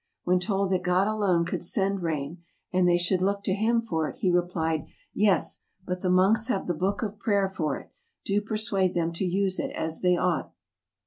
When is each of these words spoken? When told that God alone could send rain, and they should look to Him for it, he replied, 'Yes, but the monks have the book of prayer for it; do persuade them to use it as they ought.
When 0.23 0.39
told 0.39 0.71
that 0.71 0.81
God 0.81 1.07
alone 1.07 1.45
could 1.45 1.61
send 1.63 2.01
rain, 2.01 2.41
and 2.73 2.89
they 2.89 2.97
should 2.97 3.21
look 3.21 3.43
to 3.43 3.53
Him 3.53 3.79
for 3.81 4.09
it, 4.09 4.15
he 4.17 4.31
replied, 4.31 4.85
'Yes, 5.13 5.59
but 5.85 6.01
the 6.01 6.09
monks 6.09 6.47
have 6.47 6.65
the 6.65 6.73
book 6.73 7.03
of 7.03 7.19
prayer 7.19 7.47
for 7.47 7.77
it; 7.77 7.91
do 8.25 8.41
persuade 8.41 8.95
them 8.95 9.13
to 9.13 9.25
use 9.25 9.59
it 9.59 9.69
as 9.75 10.01
they 10.01 10.17
ought. 10.17 10.51